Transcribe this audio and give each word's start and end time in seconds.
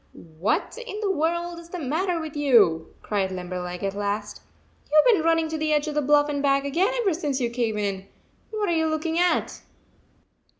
"What 0.39 0.79
in 0.83 0.99
the 1.01 1.11
world 1.11 1.59
is 1.59 1.69
the 1.69 1.77
matter 1.77 2.19
with 2.19 2.35
you?" 2.35 2.95
cried 3.03 3.31
Limberleg, 3.31 3.83
at 3.83 3.93
last. 3.93 4.41
"You 4.91 4.99
ve 5.05 5.13
been 5.13 5.23
running 5.23 5.47
to 5.49 5.59
the 5.59 5.71
edge 5.71 5.87
of 5.87 5.93
the 5.93 6.01
bluff 6.01 6.27
and 6.27 6.41
back 6.41 6.65
again 6.65 6.91
ever 7.01 7.13
since 7.13 7.39
you 7.39 7.51
came 7.51 7.77
in. 7.77 8.07
What 8.49 8.67
are 8.67 8.75
you 8.75 8.87
looking 8.87 9.19
at?" 9.19 9.61